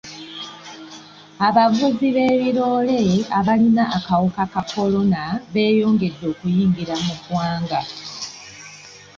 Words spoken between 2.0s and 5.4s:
ba biroole abalina akawuka ka kolona